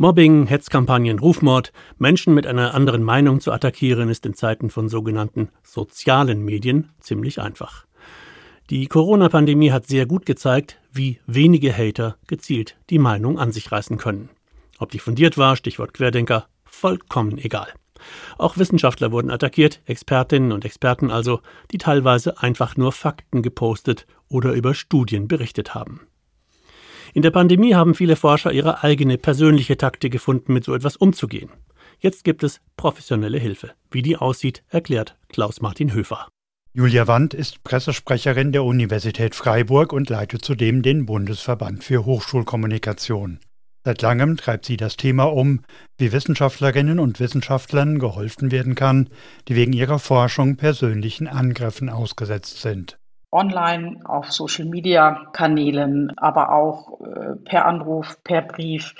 [0.00, 5.50] Mobbing, Hetzkampagnen, Rufmord, Menschen mit einer anderen Meinung zu attackieren, ist in Zeiten von sogenannten
[5.62, 7.84] sozialen Medien ziemlich einfach.
[8.70, 13.98] Die Corona-Pandemie hat sehr gut gezeigt, wie wenige Hater gezielt die Meinung an sich reißen
[13.98, 14.30] können.
[14.78, 17.68] Ob die fundiert war, Stichwort Querdenker, vollkommen egal.
[18.38, 21.42] Auch Wissenschaftler wurden attackiert, Expertinnen und Experten also,
[21.72, 26.06] die teilweise einfach nur Fakten gepostet oder über Studien berichtet haben.
[27.12, 31.50] In der Pandemie haben viele Forscher ihre eigene persönliche Taktik gefunden, mit so etwas umzugehen.
[31.98, 33.72] Jetzt gibt es professionelle Hilfe.
[33.90, 36.28] Wie die aussieht, erklärt Klaus-Martin Höfer.
[36.72, 43.40] Julia Wandt ist Pressesprecherin der Universität Freiburg und leitet zudem den Bundesverband für Hochschulkommunikation.
[43.84, 45.62] Seit langem treibt sie das Thema um,
[45.98, 49.08] wie Wissenschaftlerinnen und Wissenschaftlern geholfen werden kann,
[49.48, 52.99] die wegen ihrer Forschung persönlichen Angriffen ausgesetzt sind
[53.32, 58.94] online, auf Social-Media-Kanälen, aber auch äh, per Anruf, per Brief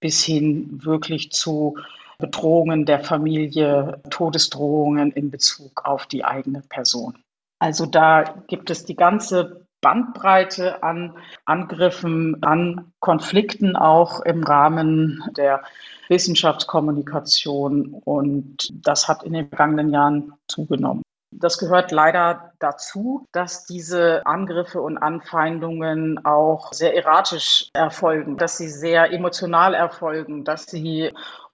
[0.00, 1.76] bis hin wirklich zu
[2.18, 7.18] Bedrohungen der Familie, Todesdrohungen in Bezug auf die eigene Person.
[7.58, 15.62] Also da gibt es die ganze Bandbreite an Angriffen, an Konflikten auch im Rahmen der
[16.08, 21.02] Wissenschaftskommunikation und das hat in den vergangenen Jahren zugenommen.
[21.40, 28.68] Das gehört leider dazu, dass diese Angriffe und Anfeindungen auch sehr erratisch erfolgen, dass sie
[28.68, 31.12] sehr emotional erfolgen, dass sie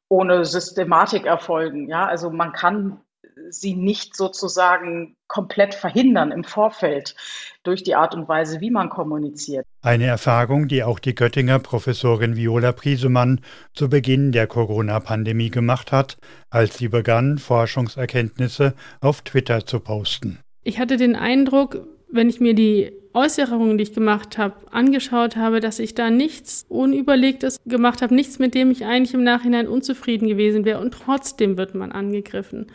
[0.08, 1.89] ohne Systematik erfolgen.
[1.89, 3.01] Ja, also man kann
[3.48, 7.14] sie nicht sozusagen komplett verhindern im Vorfeld
[7.62, 9.66] durch die Art und Weise, wie man kommuniziert.
[9.83, 13.41] Eine Erfahrung, die auch die Göttinger Professorin Viola Priesemann
[13.74, 16.18] zu Beginn der Corona-Pandemie gemacht hat,
[16.50, 20.41] als sie begann, Forschungserkenntnisse auf Twitter zu posten.
[20.62, 25.58] Ich hatte den Eindruck, wenn ich mir die Äußerungen, die ich gemacht habe, angeschaut habe,
[25.58, 30.28] dass ich da nichts Unüberlegtes gemacht habe, nichts, mit dem ich eigentlich im Nachhinein unzufrieden
[30.28, 30.80] gewesen wäre.
[30.80, 32.67] Und trotzdem wird man angegriffen.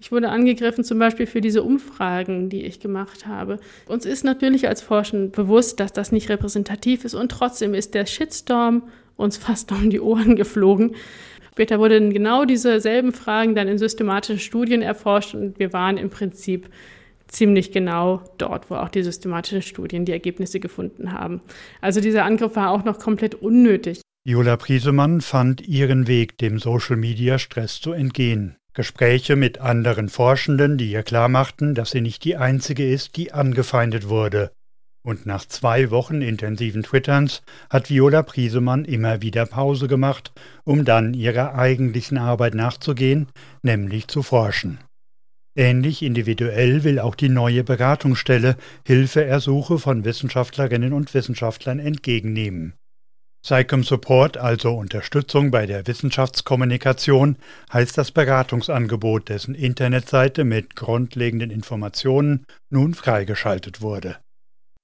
[0.00, 3.60] Ich wurde angegriffen zum Beispiel für diese Umfragen, die ich gemacht habe.
[3.86, 7.14] Uns ist natürlich als Forschern bewusst, dass das nicht repräsentativ ist.
[7.14, 8.82] Und trotzdem ist der Shitstorm
[9.16, 10.96] uns fast um die Ohren geflogen.
[11.52, 16.68] Später wurden genau dieselben Fragen dann in systematischen Studien erforscht und wir waren im Prinzip
[17.28, 21.40] ziemlich genau dort, wo auch die systematischen Studien die Ergebnisse gefunden haben.
[21.80, 24.00] Also dieser Angriff war auch noch komplett unnötig.
[24.26, 28.56] Jola Priesemann fand ihren Weg, dem Social-Media-Stress zu entgehen.
[28.72, 34.08] Gespräche mit anderen Forschenden, die ihr klarmachten, dass sie nicht die einzige ist, die angefeindet
[34.08, 34.50] wurde.
[35.06, 40.32] Und nach zwei Wochen intensiven Twitterns hat Viola Priesemann immer wieder Pause gemacht,
[40.64, 43.28] um dann ihrer eigentlichen Arbeit nachzugehen,
[43.62, 44.78] nämlich zu forschen.
[45.56, 52.74] Ähnlich individuell will auch die neue Beratungsstelle Hilfeersuche von Wissenschaftlerinnen und Wissenschaftlern entgegennehmen.
[53.46, 57.36] SciComm Support, also Unterstützung bei der Wissenschaftskommunikation,
[57.72, 64.16] heißt das Beratungsangebot, dessen Internetseite mit grundlegenden Informationen nun freigeschaltet wurde.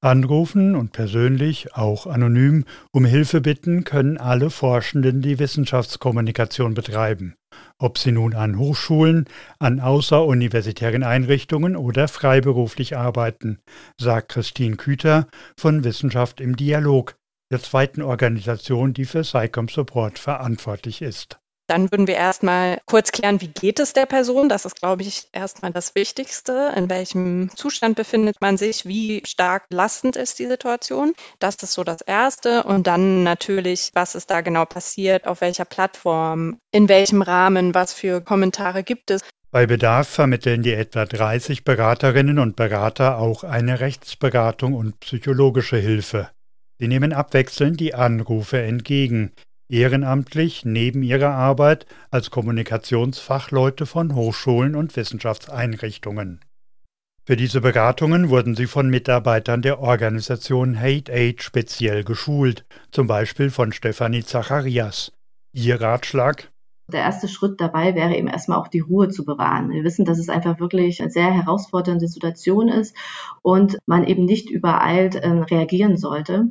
[0.02, 7.34] Anrufen und persönlich, auch anonym, um Hilfe bitten können alle Forschenden, die Wissenschaftskommunikation betreiben,
[7.78, 9.26] ob sie nun an Hochschulen,
[9.58, 13.58] an außeruniversitären Einrichtungen oder freiberuflich arbeiten,
[14.00, 15.26] sagt Christine Küter
[15.58, 17.16] von Wissenschaft im Dialog,
[17.52, 21.40] der zweiten Organisation, die für SciComm Support verantwortlich ist.
[21.70, 24.48] Dann würden wir erstmal kurz klären, wie geht es der Person?
[24.48, 26.72] Das ist, glaube ich, erstmal das Wichtigste.
[26.74, 28.86] In welchem Zustand befindet man sich?
[28.86, 31.12] Wie stark lastend ist die Situation?
[31.38, 32.64] Das ist so das Erste.
[32.64, 35.28] Und dann natürlich, was ist da genau passiert?
[35.28, 36.58] Auf welcher Plattform?
[36.72, 37.72] In welchem Rahmen?
[37.72, 39.22] Was für Kommentare gibt es?
[39.52, 46.30] Bei Bedarf vermitteln die etwa 30 Beraterinnen und Berater auch eine Rechtsberatung und psychologische Hilfe.
[46.80, 49.30] Sie nehmen abwechselnd die Anrufe entgegen
[49.70, 56.40] ehrenamtlich neben ihrer Arbeit als Kommunikationsfachleute von Hochschulen und Wissenschaftseinrichtungen.
[57.24, 63.50] Für diese Beratungen wurden sie von Mitarbeitern der Organisation Hate Aid speziell geschult, zum Beispiel
[63.50, 65.12] von Stefanie Zacharias.
[65.52, 66.50] Ihr Ratschlag?
[66.92, 69.70] Der erste Schritt dabei wäre eben erstmal auch die Ruhe zu bewahren.
[69.70, 72.96] Wir wissen, dass es einfach wirklich eine sehr herausfordernde Situation ist
[73.42, 76.48] und man eben nicht übereilt äh, reagieren sollte.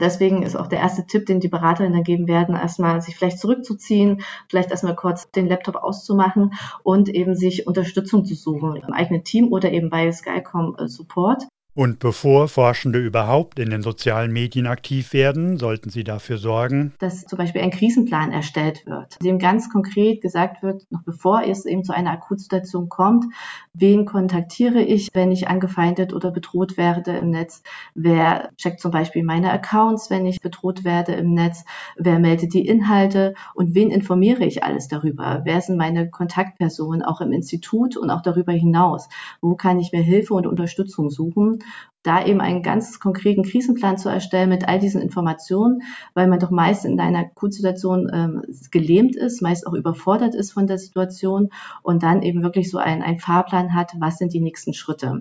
[0.00, 4.22] Deswegen ist auch der erste Tipp, den die Beraterinnen geben werden, erstmal sich vielleicht zurückzuziehen,
[4.48, 9.52] vielleicht erstmal kurz den Laptop auszumachen und eben sich Unterstützung zu suchen im eigenen Team
[9.52, 11.46] oder eben bei Skycom äh, Support.
[11.74, 17.24] Und bevor Forschende überhaupt in den sozialen Medien aktiv werden, sollten sie dafür sorgen, dass
[17.24, 21.64] zum Beispiel ein Krisenplan erstellt wird, in dem ganz konkret gesagt wird, noch bevor es
[21.64, 23.24] eben zu einer Akutsituation kommt,
[23.72, 27.62] wen kontaktiere ich, wenn ich angefeindet oder bedroht werde im Netz,
[27.94, 31.64] wer checkt zum Beispiel meine Accounts, wenn ich bedroht werde im Netz,
[31.96, 33.32] wer meldet die Inhalte?
[33.54, 38.20] Und wen informiere ich alles darüber, wer sind meine Kontaktpersonen auch im Institut und auch
[38.20, 39.08] darüber hinaus,
[39.40, 41.61] wo kann ich mir Hilfe und Unterstützung suchen
[42.02, 45.82] da eben einen ganz konkreten Krisenplan zu erstellen mit all diesen Informationen,
[46.14, 50.66] weil man doch meist in einer Akutsituation ähm, gelähmt ist, meist auch überfordert ist von
[50.66, 51.50] der Situation
[51.82, 55.20] und dann eben wirklich so ein, ein Fahrplan hat, was sind die nächsten Schritte.